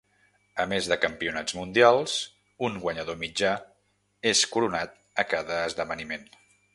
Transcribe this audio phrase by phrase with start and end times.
[0.61, 2.15] A més de campionats mundials,
[2.69, 3.51] un guanyador mitjà
[4.31, 6.27] es coronat a cada esdeveniment.